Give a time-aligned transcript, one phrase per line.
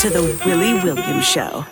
[0.00, 1.66] To the Willy Williams Show.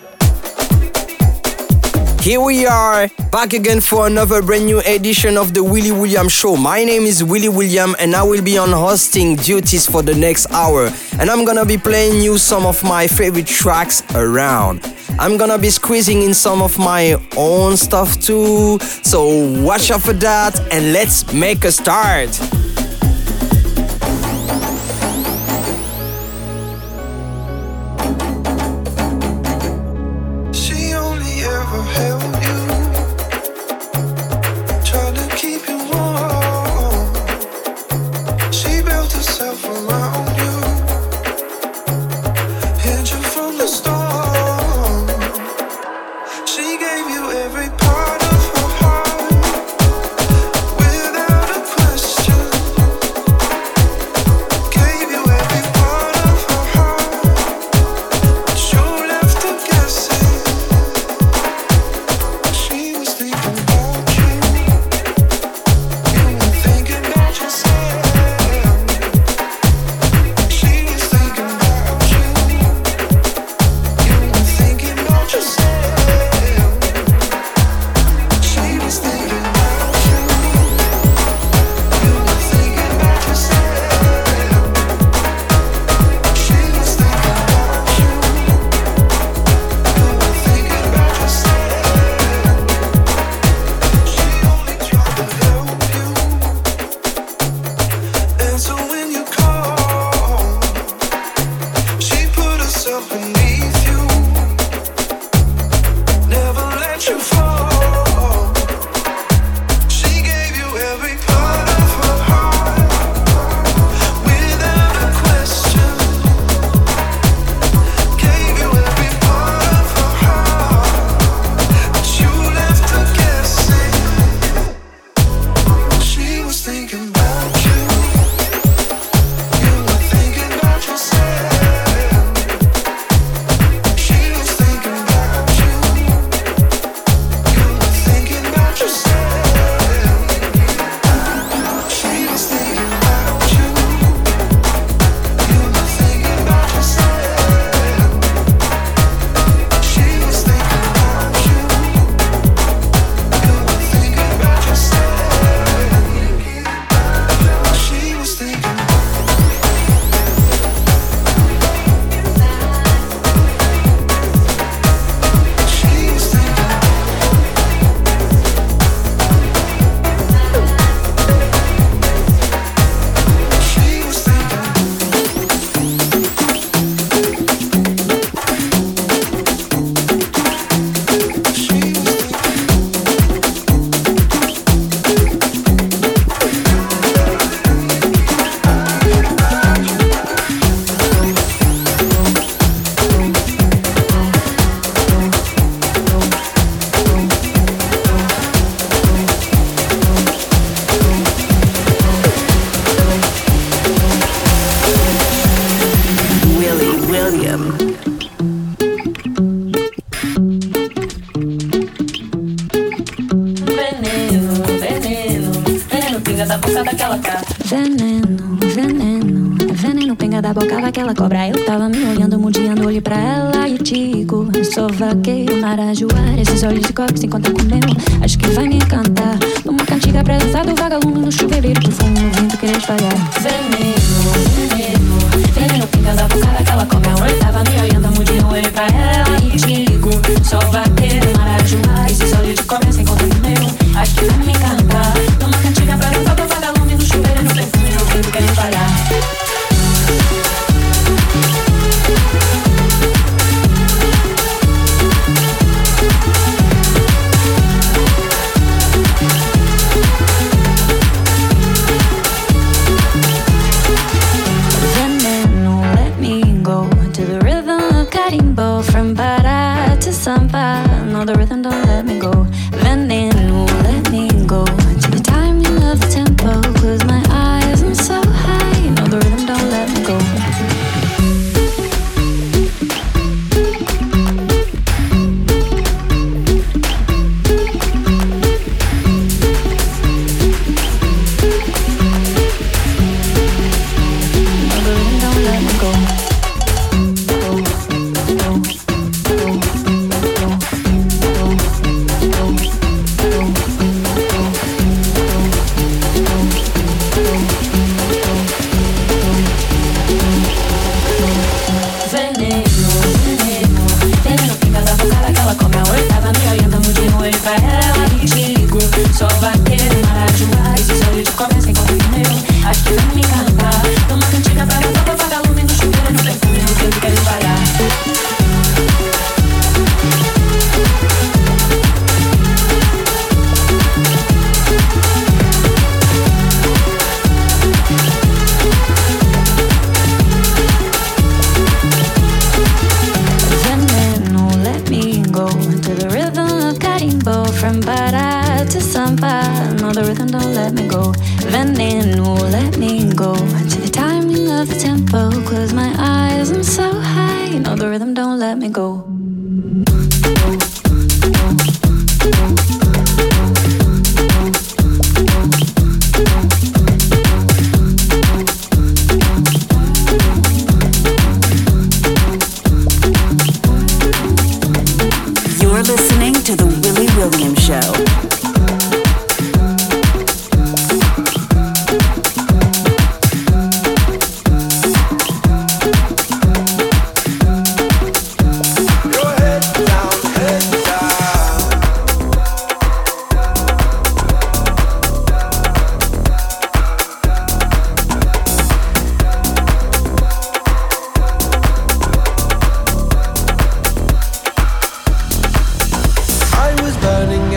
[2.20, 6.54] Here we are, back again for another brand new edition of the Willy William Show.
[6.54, 10.50] My name is Willy William and I will be on hosting duties for the next
[10.50, 10.92] hour.
[11.18, 14.82] And I'm gonna be playing you some of my favorite tracks around.
[15.18, 18.78] I'm gonna be squeezing in some of my own stuff too.
[18.80, 22.28] So watch out for that and let's make a start.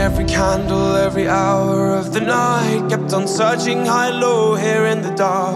[0.01, 2.89] every candle, every hour of the night.
[2.89, 5.55] Kept on searching high, low, here in the dark.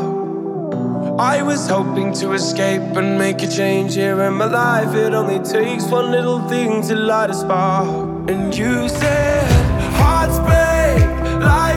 [1.18, 4.94] I was hoping to escape and make a change here in my life.
[4.94, 8.30] It only takes one little thing to light a spark.
[8.30, 9.48] And you said,
[10.00, 11.75] Hearts break, life.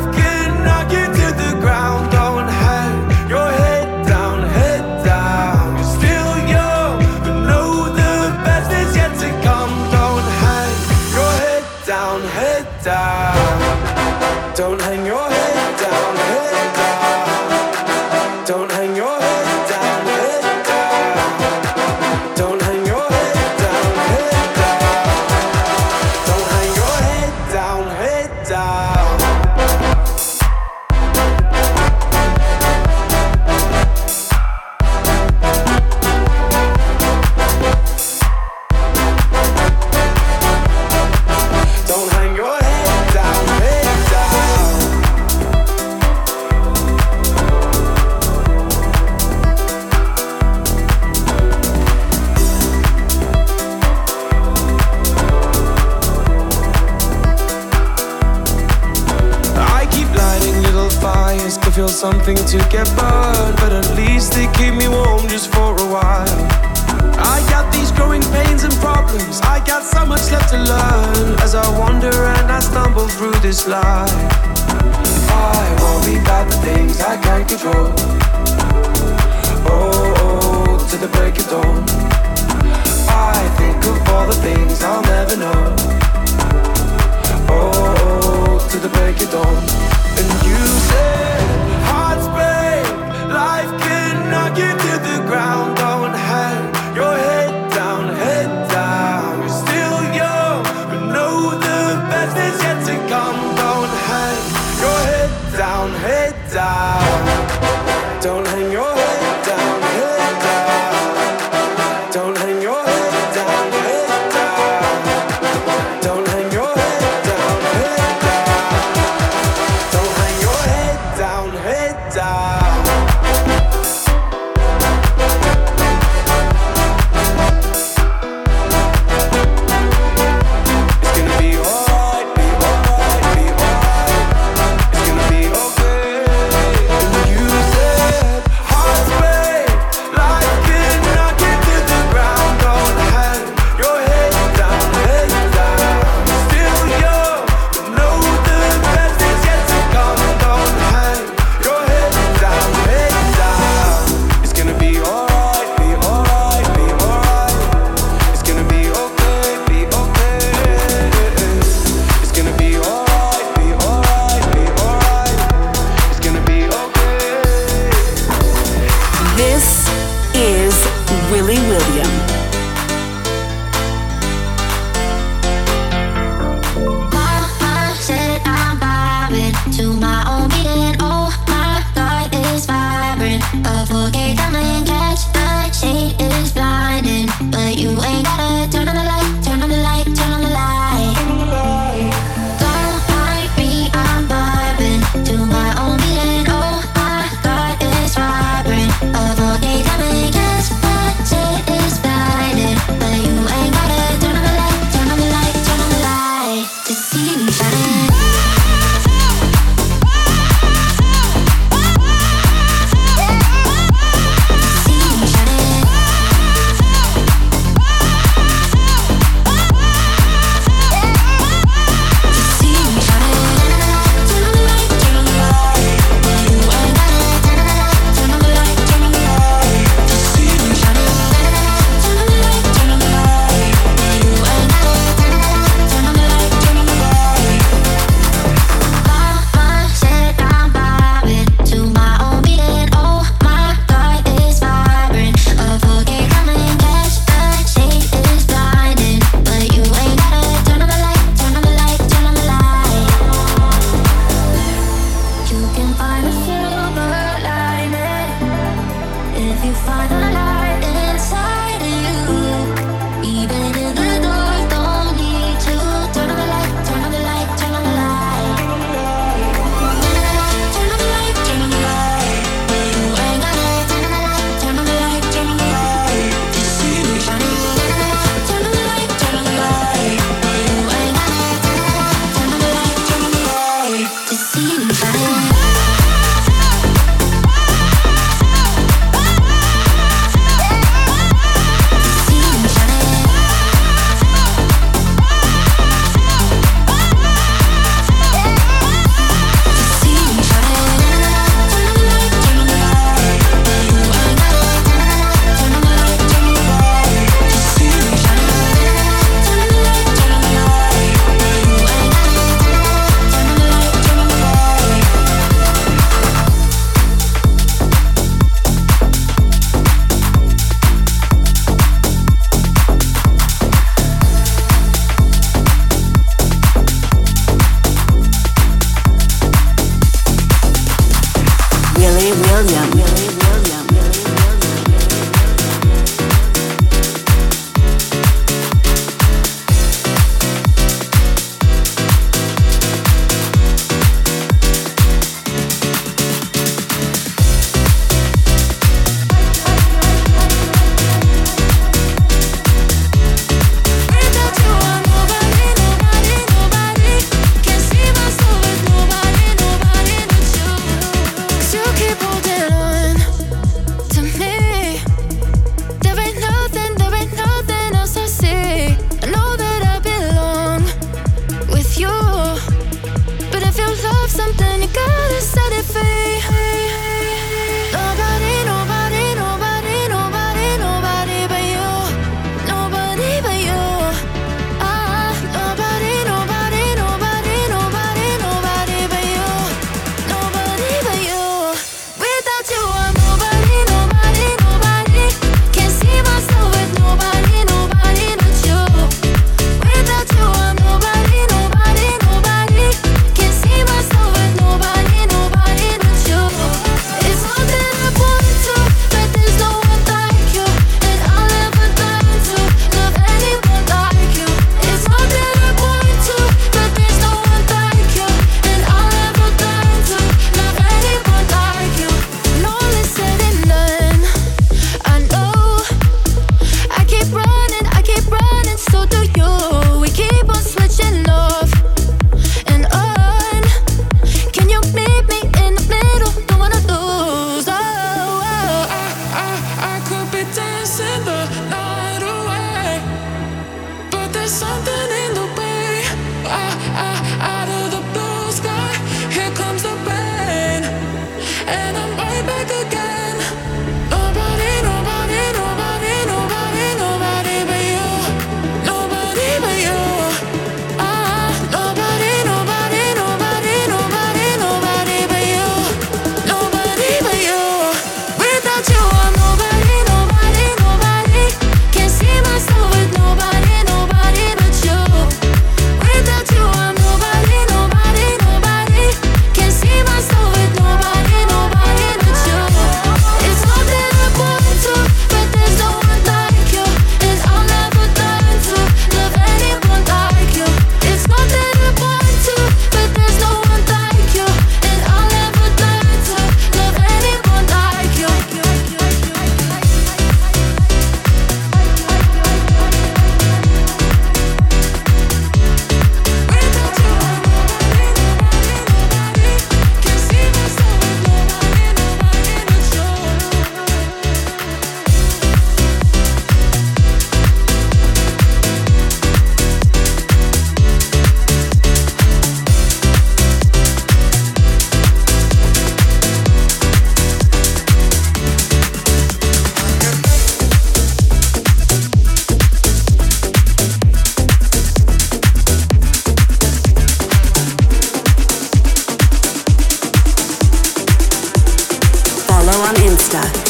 [94.30, 95.87] knock you to the ground.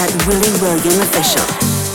[0.01, 1.88] At Willy William Official.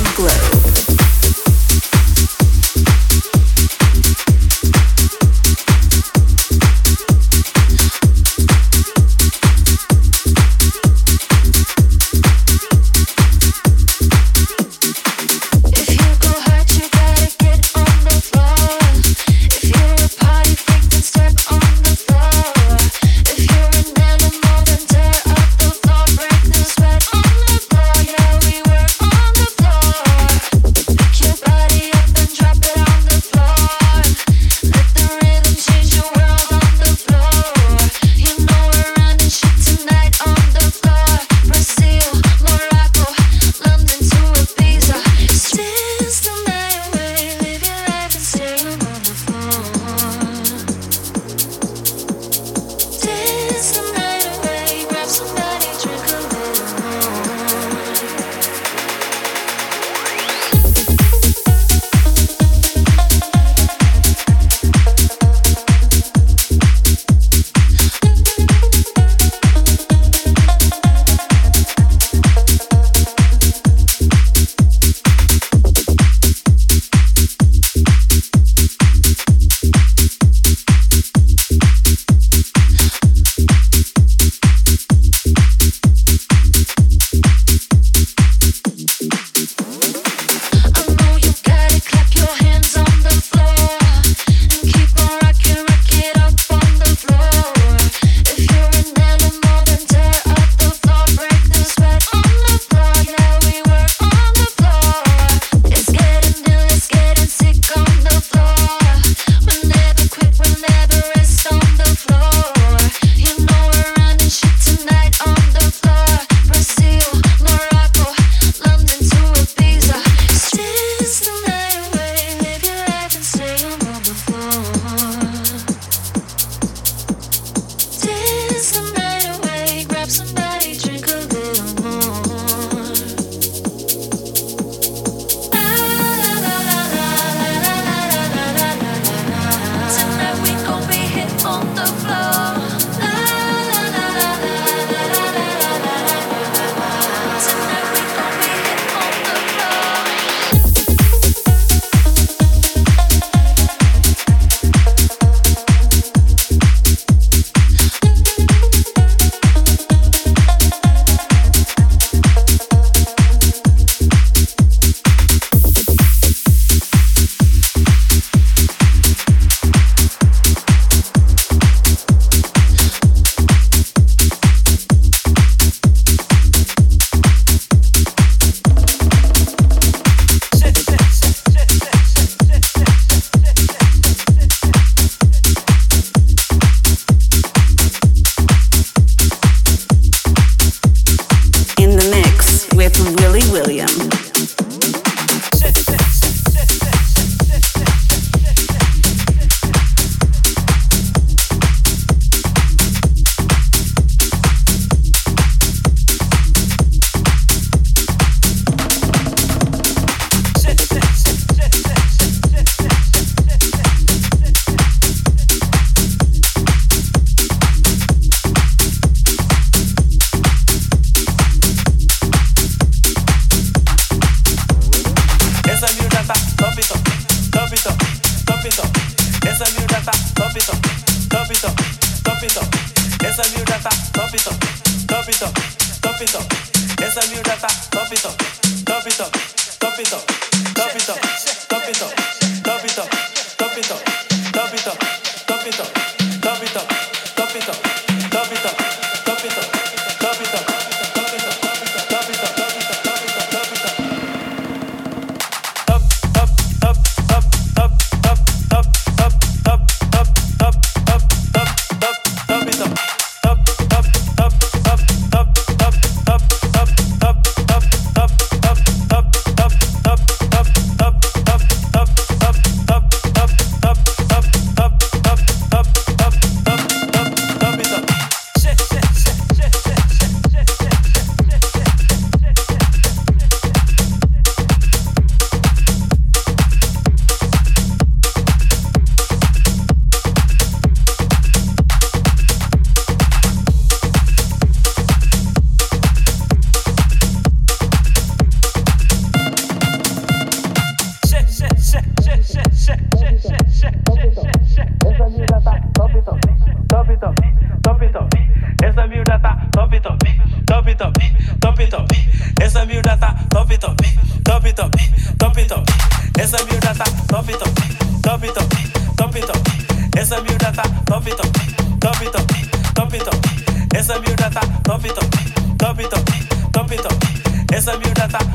[0.00, 0.59] Across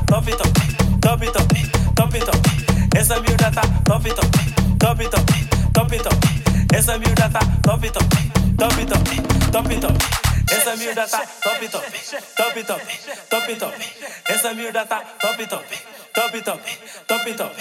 [0.08, 0.52] top it up,
[1.02, 1.48] top it up,
[1.96, 2.36] top it up.
[2.96, 4.32] Esa miudata, top it up,
[4.80, 5.26] top it up,
[5.74, 6.14] top it up.
[6.74, 8.06] Esa miudata, top it up,
[8.58, 9.04] top it up,
[9.52, 10.26] top it up.
[10.52, 11.84] Esa miudata, top it up,
[12.36, 12.82] top it up,
[13.30, 13.74] top it up.
[14.30, 15.64] Esa miudata, top it up,
[16.14, 16.60] top it up,
[17.08, 17.52] top it up,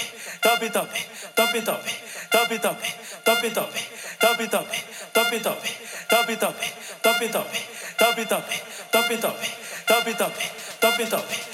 [0.42, 0.88] top it up,
[1.34, 1.98] top it up, top it up,
[2.30, 2.78] top it up,
[3.24, 3.78] top it up,
[4.20, 4.66] top it up,
[5.12, 5.56] top it up,
[6.12, 6.56] top it up,
[7.02, 7.48] top it up,
[7.98, 8.46] top it up,
[8.92, 9.36] top it up,
[9.86, 10.32] top it up,
[10.80, 11.53] top it up,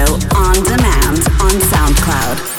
[0.00, 2.49] Show on demand on SoundCloud.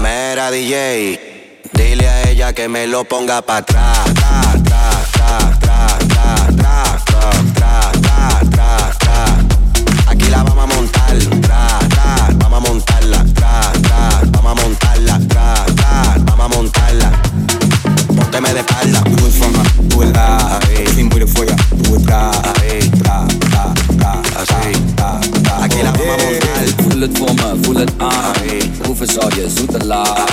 [0.00, 1.20] Mera DJ,
[1.74, 4.10] dile a ella que me lo ponga para atrás.
[10.06, 11.16] Aquí la vamos a montar,
[12.38, 13.24] vamos a montarla,
[16.70, 17.10] vamos a montarla.
[18.16, 19.00] Pónteme de espalda.
[19.00, 20.94] Do it for me, do it live.
[20.94, 22.30] Team with it for ya, do it tra,
[22.98, 24.72] tra, tra, tra, así.
[25.62, 26.50] Aquí la vamos a montar.
[26.82, 28.32] Voel het voor me, voel het aan.
[28.78, 30.24] Proeven zal je zoete laag,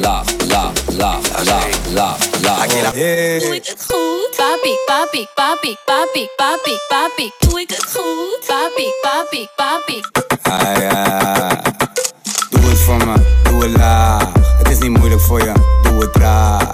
[0.00, 2.66] laag, laag, laag, laag, laag, laag.
[2.92, 4.36] Doe ik het goed?
[4.36, 7.32] Papi, papi, papi, papi, papi, papi.
[7.38, 8.46] Doe ik het goed?
[8.46, 10.00] Papi, papi, papi.
[10.42, 11.62] Ah, ja.
[12.50, 14.32] Doe het voor me, doe het laag.
[14.58, 15.52] Het is niet moeilijk voor je,
[15.96, 16.72] doe het traag.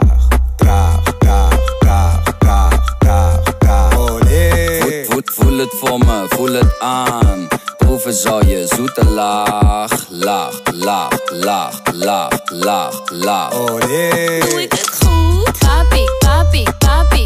[0.56, 3.96] Traag, traag, traag, traag, traag, traag.
[3.96, 5.04] Oh, nee.
[5.04, 7.48] Voel, voel, voel het voor me, voel het aan.
[7.76, 13.52] Proeven zal je zoete laag, laag, laag, laag, laag, laag, laag.
[13.54, 14.40] Oh, nee.
[14.40, 15.58] Doe ik het goed?
[15.58, 17.24] Papi, papi, papi,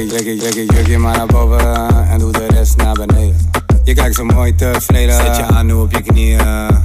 [0.00, 3.50] je, trek je, trek je maar naar boven en doe de rest naar beneden.
[3.84, 5.14] Je kijkt zo mooi tevreden.
[5.14, 6.40] Zet je aan nu op je knieën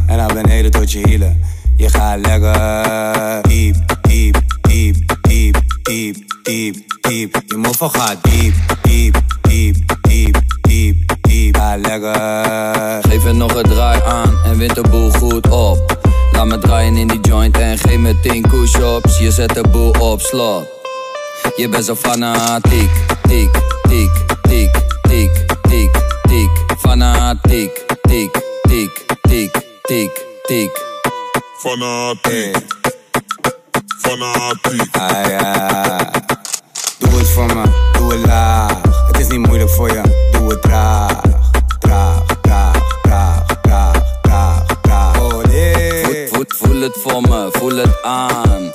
[0.08, 1.42] en naar beneden tot je hielen.
[1.78, 7.42] Je gaat lekker diep, diep, diep, diep, diep, diep, diep.
[7.48, 11.56] Je moffel gaat diep, diep, diep, diep, diep, diep.
[11.58, 13.12] Ga lekker.
[13.12, 15.98] Geef er nog een draai aan en wint de boel goed op.
[16.32, 19.18] Laat me draaien in die joint en geef me 10 push-ups.
[19.18, 20.75] Je zet de boel op slot.
[21.58, 22.92] Je bent zo fanatiek,
[23.22, 23.50] tik,
[23.82, 25.92] tik, tik, tik, tik,
[26.22, 26.50] tik.
[26.78, 28.32] Fanatiek, tik,
[28.62, 30.72] tik, tik, tik, tik.
[31.58, 32.58] Fanatiek.
[33.98, 34.96] Fanatiek.
[34.96, 36.12] Ah, ja.
[37.00, 37.64] Doe het voor me,
[37.98, 38.82] doe het laag.
[39.08, 41.22] Het is niet moeilijk voor je, doe het traag.
[41.80, 45.20] Traag, traag, traag, traag, traag, traag.
[45.20, 46.28] Oh nee.
[46.28, 48.72] Voel, voel, voel het voor me, voel het aan.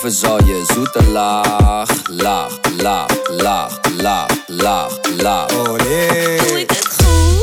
[0.00, 5.52] Proeven zal je zoete laag, laag, laag, laag, laag, laag, laag.
[5.52, 6.38] Oh nee.
[6.38, 7.39] Doe ik het goed?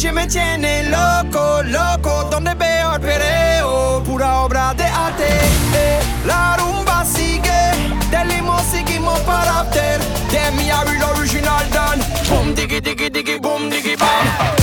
[0.00, 2.24] DJ me tiene loco, loco.
[2.30, 5.28] Donde veo el pereo, pura obra de arte.
[5.74, 6.00] eh.
[6.24, 10.00] La rumba sigue, del limo seguimos para after.
[10.32, 12.02] De mi original done.
[12.30, 14.59] Boom, diggy, diggy, diggy, boom, diggy, bam.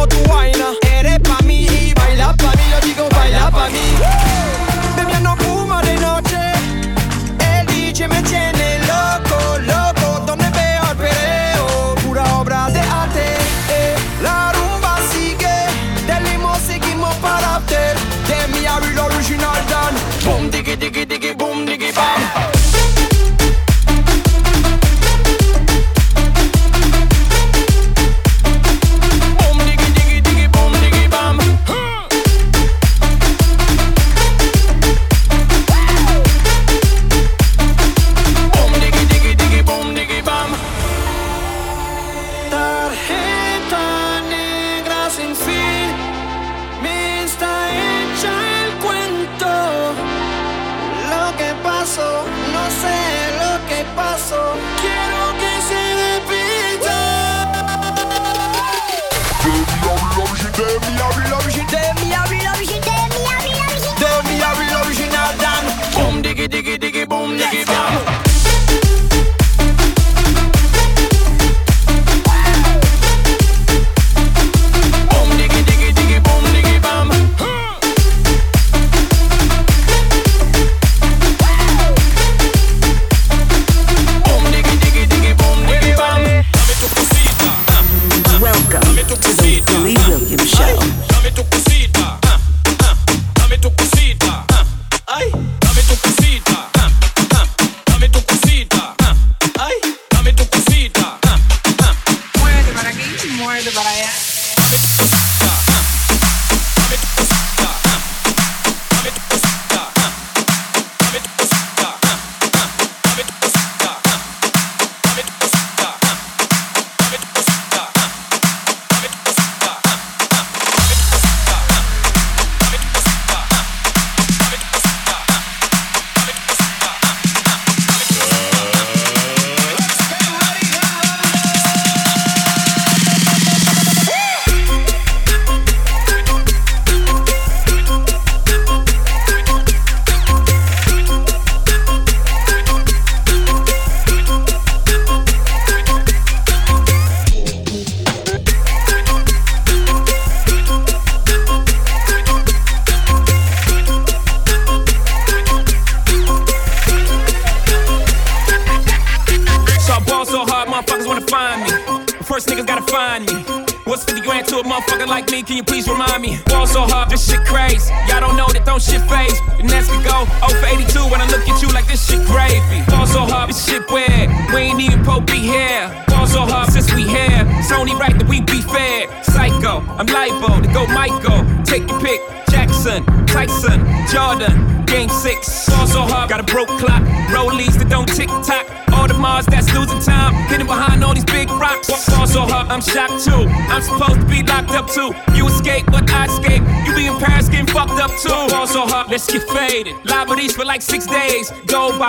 [0.00, 0.59] more to wine.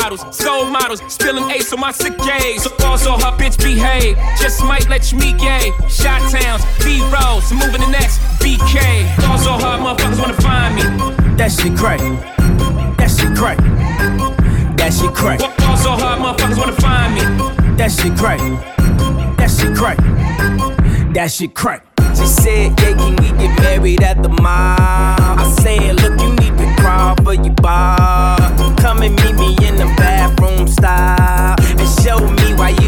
[0.02, 2.64] Gold bottles, soul models, spilling ace on my sick days.
[2.64, 4.18] So ball so hard, bitch, behave.
[4.39, 5.72] Just might let you meet gay.
[5.89, 9.06] Shot towns, B rolls, moving the next BK.
[9.22, 10.82] Ball so hard, motherfuckers wanna find me.
[11.38, 11.99] That shit crack.
[12.97, 13.58] That shit crack.
[14.78, 15.39] That shit crack.
[15.39, 17.22] Ball so hard, motherfuckers wanna find me.
[17.78, 18.39] That shit crack.
[19.38, 19.97] That shit crack.
[21.14, 21.86] That shit crack.
[22.16, 24.45] She said, yeah, can we get married at the mall?
[24.47, 28.41] I said, look, you need to crawl for your bar.
[28.82, 31.56] Come and meet me in the bathroom style.
[31.78, 32.81] And show me why you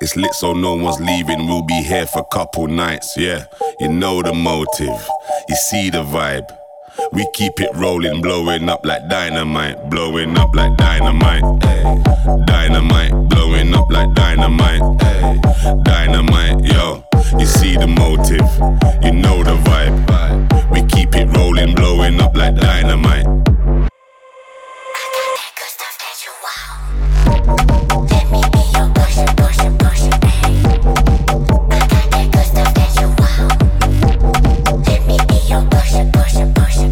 [0.00, 1.46] It's lit so no one's leaving.
[1.46, 3.16] We'll be here for a couple nights.
[3.16, 3.44] Yeah,
[3.80, 5.08] you know the motive.
[5.48, 6.46] You see the vibe.
[7.12, 11.42] We keep it rolling, blowing up like dynamite, blowing up like dynamite.
[12.46, 14.82] Dynamite, blowing up like dynamite.
[15.84, 17.02] Dynamite, yo.
[17.38, 18.48] You see the motive,
[19.04, 20.70] you know the vibe.
[20.70, 23.26] We keep it rolling, blowing up like dynamite.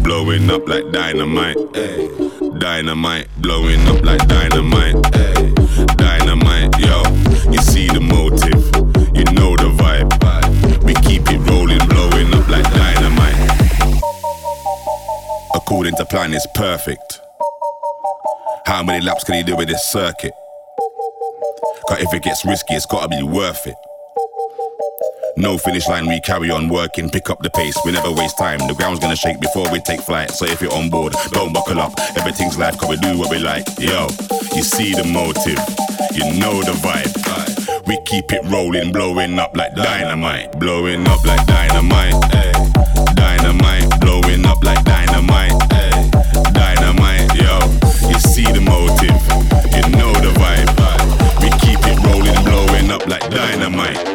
[0.05, 2.07] Blowing up like dynamite, ay.
[2.59, 5.51] Dynamite, blowing up like dynamite, ay.
[5.97, 7.01] Dynamite, yo.
[7.51, 8.63] You see the motive,
[9.17, 10.83] you know the vibe.
[10.83, 13.35] We keep it rolling, blowing up like dynamite.
[15.55, 17.19] According to plan, it's perfect.
[18.67, 20.33] How many laps can he do with this circuit?
[21.89, 23.75] Cause if it gets risky, it's gotta be worth it.
[25.37, 28.59] No finish line, we carry on working, pick up the pace, we never waste time.
[28.67, 30.31] The ground's gonna shake before we take flight.
[30.31, 31.93] So if you're on board, don't buckle up.
[32.17, 33.67] Everything's life, cause we do what we like.
[33.77, 34.07] Yo,
[34.55, 35.59] you see the motive,
[36.15, 37.85] you know the vibe.
[37.85, 40.57] We keep it rolling, blowing up like dynamite.
[40.57, 42.15] Blowing up like dynamite.
[42.33, 42.51] ay.
[43.13, 45.51] Dynamite, blowing up like dynamite.
[45.71, 46.09] ay.
[46.53, 47.59] Dynamite, yo.
[48.09, 49.19] You see the motive,
[49.75, 50.71] you know the vibe.
[51.41, 54.14] We keep it rolling, blowing up like dynamite.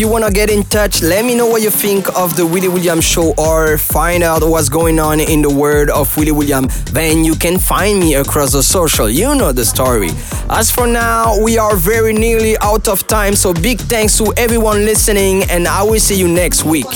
[0.00, 3.02] You wanna get in touch, let me know what you think of the Willy William
[3.02, 7.34] show or find out what's going on in the world of Willy William, then you
[7.34, 9.10] can find me across the social.
[9.10, 10.08] You know the story.
[10.48, 14.86] As for now, we are very nearly out of time, so big thanks to everyone
[14.86, 16.88] listening, and I will see you next week.